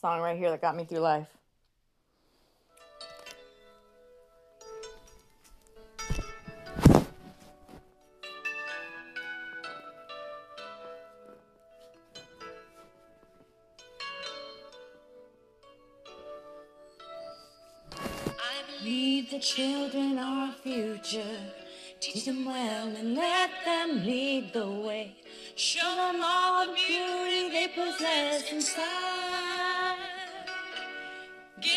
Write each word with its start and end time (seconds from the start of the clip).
Song 0.00 0.20
right 0.20 0.36
here 0.36 0.50
that 0.50 0.60
got 0.60 0.76
me 0.76 0.84
through 0.84 0.98
life. 0.98 1.26
The 19.28 19.42
children 19.42 20.18
are 20.18 20.52
future. 20.62 21.38
Teach 22.00 22.24
them 22.24 22.46
well 22.46 22.88
and 22.88 23.14
let 23.16 23.50
them 23.66 24.02
lead 24.02 24.54
the 24.54 24.66
way. 24.66 25.14
Show 25.56 25.94
them 25.94 26.22
all 26.24 26.64
the 26.64 26.72
beauty 26.72 27.50
they 27.50 27.68
possess 27.74 28.50
inside. 28.50 29.55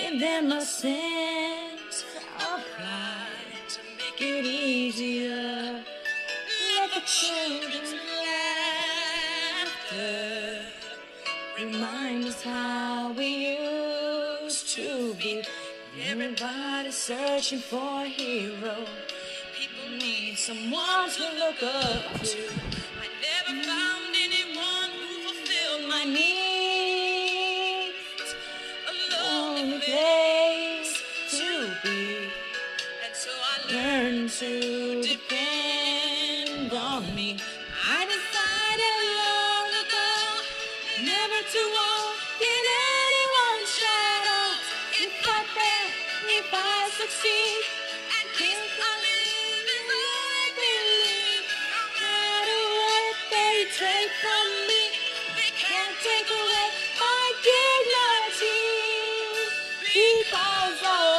Give 0.02 0.18
them 0.20 0.52
a 0.54 0.62
sense 0.62 2.06
of 2.38 2.64
pride 2.76 3.68
to 3.68 3.80
make 3.98 4.22
it 4.22 4.46
easier. 4.46 5.84
Let 6.78 6.90
the 6.94 7.02
children's 7.02 7.94
laughter 9.92 10.62
remind 11.60 12.26
us 12.26 12.42
how 12.44 13.12
we 13.12 13.58
used 13.58 14.70
to 14.76 15.14
be. 15.16 15.44
Everybody's 16.08 16.96
searching 16.96 17.60
for 17.60 18.04
a 18.04 18.06
hero. 18.06 18.86
People 19.54 19.90
need 19.98 20.38
someone 20.38 21.10
to 21.10 21.24
look 21.42 21.62
up 21.62 22.22
to. 22.24 22.38
I 23.04 23.08
never 23.28 23.54
found 23.68 24.16
anyone 24.16 24.92
who 24.98 25.08
fulfilled 25.28 25.90
my 25.90 26.06
needs. 26.06 26.39
Be. 31.84 32.32
And 33.06 33.14
so 33.14 33.30
I 33.32 33.74
learned 33.74 34.30
to 34.30 35.02
depend 35.02 36.74
on 36.74 37.16
me. 37.16 37.38
I 37.88 38.06
decided 38.06 38.96
long 39.22 39.70
ago 39.84 40.12
never 41.06 41.42
to 41.54 41.62
walk 41.78 42.18
in 42.42 42.64
anyone's 43.08 43.72
shadows. 43.80 44.64
If 45.06 45.14
I 45.28 45.42
fail, 45.56 45.88
if 46.40 46.50
I 46.54 46.90
succeed, 47.00 47.62
at 48.20 48.28
least 48.40 48.80
I 48.80 48.94
live. 49.04 49.18
No 51.72 51.82
matter 52.02 52.62
what 52.80 53.16
they 53.32 53.56
take 53.78 54.12
from 54.24 54.48
me, 54.68 54.84
they 55.38 55.52
can't 55.56 55.96
take 56.04 56.30
away 56.30 56.68
my 57.00 57.26
dignity. 57.48 58.62
Because 59.94 60.80
the 60.82 61.19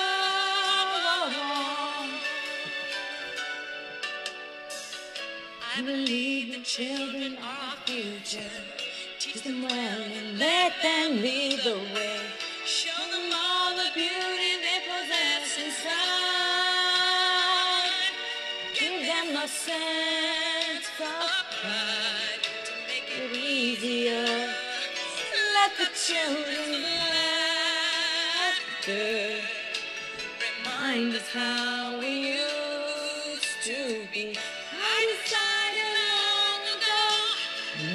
I 5.73 5.81
believe 5.81 6.51
the 6.51 6.59
children 6.65 7.37
are 7.37 7.71
our 7.71 7.77
future. 7.85 8.51
Teach 9.19 9.41
them 9.43 9.61
well 9.63 9.71
and 9.71 10.37
let 10.37 10.73
them 10.83 11.21
lead 11.21 11.61
the 11.63 11.77
way. 11.95 12.19
Show 12.65 13.01
them 13.09 13.31
all 13.33 13.75
the 13.77 13.89
beauty 13.93 14.57
they 14.65 14.81
possess 14.83 15.57
inside. 15.63 15.91
Give 18.77 19.01
them 19.05 19.37
a 19.37 19.47
sense 19.47 20.89
of 20.99 21.29
pride 21.61 22.43
to 22.65 22.73
make 22.87 23.09
it 23.17 23.31
easier. 23.37 24.49
Let 25.53 25.71
the 25.77 25.89
children 25.95 26.83
laughter 28.83 29.09
remind 30.65 31.15
us 31.15 31.29
how 31.33 31.97
we 31.97 32.11
used 32.33 33.63
to 33.63 33.79
be. 34.13 34.37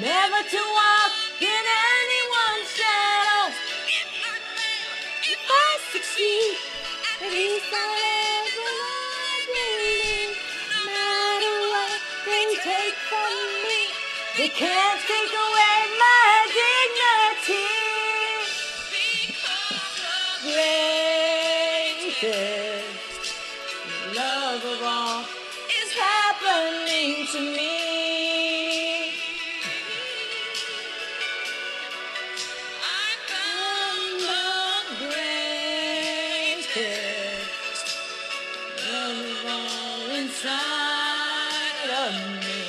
Never 0.01 0.41
to 0.45 0.61
walk 0.77 1.11
in 1.41 1.47
anyone's 1.49 2.69
shadows. 2.69 3.57
If 5.25 5.41
I 5.49 5.77
succeed, 5.91 6.57
at 7.21 7.31
least 7.33 7.65
I'll 7.73 7.97
I 8.61 9.41
believe. 9.57 10.37
No 10.69 10.79
matter 10.85 11.55
what 11.73 11.97
they 12.25 12.45
take 12.61 12.97
from 13.09 13.33
me, 13.65 13.81
they 14.37 14.49
can't 14.53 15.01
take 15.01 15.33
away 15.33 15.77
my 15.97 16.29
dignity. 16.53 17.67
Greatest 22.13 23.33
love 24.15 24.63
of 24.63 24.79
all 24.83 25.21
is 25.81 25.89
happening 25.93 27.25
to 27.33 27.39
me. 27.41 27.86
Love 36.75 37.47
of 38.87 39.45
all 39.45 40.15
inside 40.15 41.89
of 41.89 42.13
me. 42.43 42.59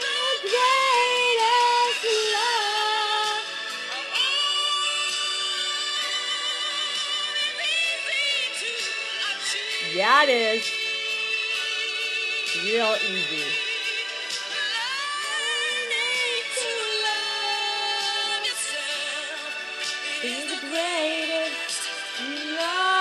The 0.00 0.20
greatest 0.42 2.02
love 2.34 3.44
of. 4.12 4.36
Yeah, 9.94 10.22
it 10.24 10.30
is. 10.30 10.64
Real 12.64 12.94
easy. 13.06 13.44
The 20.20 20.58
greatest 20.60 21.77
love 22.20 22.97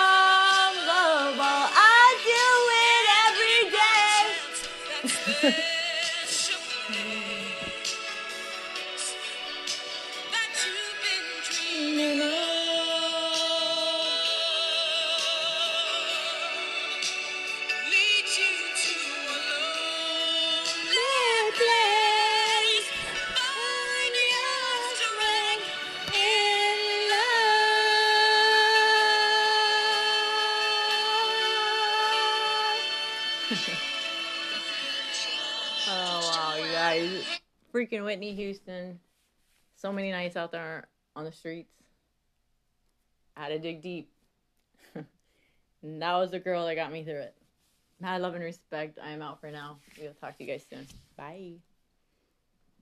Oh 35.89 36.31
wow, 36.33 36.57
you 36.57 36.69
guys. 36.73 37.23
Freaking 37.73 38.03
Whitney 38.03 38.35
Houston. 38.35 38.99
So 39.77 39.93
many 39.93 40.11
nights 40.11 40.35
out 40.35 40.51
there 40.51 40.89
on 41.15 41.23
the 41.23 41.31
streets. 41.31 41.71
I 43.37 43.43
had 43.43 43.49
to 43.49 43.59
dig 43.59 43.81
deep. 43.81 44.09
and 44.95 45.05
that 46.01 46.13
was 46.17 46.31
the 46.31 46.39
girl 46.39 46.65
that 46.65 46.75
got 46.75 46.91
me 46.91 47.05
through 47.05 47.21
it. 47.21 47.35
Mad 48.01 48.21
love 48.21 48.35
and 48.35 48.43
respect. 48.43 48.99
I 49.01 49.11
am 49.11 49.21
out 49.21 49.39
for 49.39 49.49
now. 49.49 49.77
We'll 49.99 50.13
talk 50.13 50.37
to 50.37 50.43
you 50.43 50.51
guys 50.51 50.65
soon. 50.69 50.85
Bye. 51.15 51.53